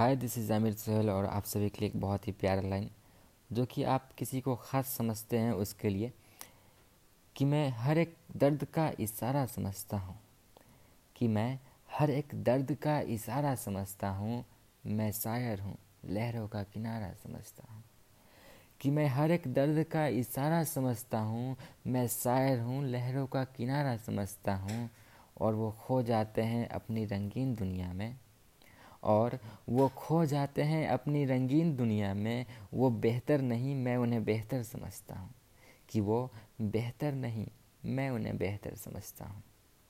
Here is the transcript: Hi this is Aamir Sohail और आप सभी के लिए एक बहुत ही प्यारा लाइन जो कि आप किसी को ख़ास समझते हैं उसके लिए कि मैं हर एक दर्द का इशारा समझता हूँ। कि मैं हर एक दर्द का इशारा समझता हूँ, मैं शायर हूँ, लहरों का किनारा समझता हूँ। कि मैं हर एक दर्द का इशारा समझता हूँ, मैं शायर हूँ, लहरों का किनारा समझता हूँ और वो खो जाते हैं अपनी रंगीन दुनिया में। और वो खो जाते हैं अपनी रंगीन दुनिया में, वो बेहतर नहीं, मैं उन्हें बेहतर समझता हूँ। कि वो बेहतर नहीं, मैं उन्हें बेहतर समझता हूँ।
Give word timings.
Hi 0.00 0.16
this 0.16 0.38
is 0.38 0.52
Aamir 0.52 0.72
Sohail 0.72 1.10
और 1.10 1.24
आप 1.24 1.44
सभी 1.44 1.68
के 1.68 1.78
लिए 1.80 1.88
एक 1.88 2.00
बहुत 2.00 2.26
ही 2.28 2.32
प्यारा 2.32 2.68
लाइन 2.68 2.90
जो 3.52 3.64
कि 3.64 3.82
आप 3.82 4.12
किसी 4.18 4.40
को 4.40 4.56
ख़ास 4.56 4.86
समझते 4.86 5.38
हैं 5.38 5.52
उसके 5.52 5.88
लिए 5.88 6.12
कि 7.36 7.44
मैं 7.44 7.68
हर 7.70 7.98
एक 7.98 8.16
दर्द 8.36 8.64
का 8.64 8.92
इशारा 9.00 9.46
समझता 9.46 9.96
हूँ। 9.96 10.20
कि 11.16 11.28
मैं 11.28 11.58
हर 11.92 12.10
एक 12.10 12.28
दर्द 12.34 12.74
का 12.74 13.00
इशारा 13.00 13.54
समझता 13.54 14.08
हूँ, 14.08 14.44
मैं 14.86 15.12
शायर 15.12 15.60
हूँ, 15.60 15.76
लहरों 16.04 16.48
का 16.48 16.62
किनारा 16.62 17.12
समझता 17.12 17.72
हूँ। 17.72 17.84
कि 18.80 18.90
मैं 18.90 19.06
हर 19.06 19.30
एक 19.30 19.54
दर्द 19.54 19.84
का 19.84 20.06
इशारा 20.06 20.64
समझता 20.64 21.18
हूँ, 21.18 21.56
मैं 21.86 22.08
शायर 22.08 22.60
हूँ, 22.60 22.84
लहरों 22.84 23.26
का 23.26 23.44
किनारा 23.44 23.96
समझता 23.96 24.54
हूँ 24.54 24.90
और 25.40 25.54
वो 25.54 25.70
खो 25.70 26.02
जाते 26.02 26.42
हैं 26.42 26.68
अपनी 26.68 27.04
रंगीन 27.04 27.54
दुनिया 27.54 27.92
में। 27.92 28.16
और 29.02 29.38
वो 29.68 29.88
खो 29.88 30.26
जाते 30.26 30.62
हैं 30.62 30.88
अपनी 30.88 31.24
रंगीन 31.24 31.76
दुनिया 31.76 32.14
में, 32.14 32.46
वो 32.74 32.90
बेहतर 32.90 33.40
नहीं, 33.40 33.74
मैं 33.74 33.96
उन्हें 33.96 34.24
बेहतर 34.24 34.62
समझता 34.62 35.14
हूँ। 35.14 35.34
कि 35.88 36.00
वो 36.00 36.30
बेहतर 36.60 37.12
नहीं, 37.12 37.46
मैं 37.84 38.10
उन्हें 38.10 38.38
बेहतर 38.38 38.74
समझता 38.74 39.24
हूँ। 39.24 39.42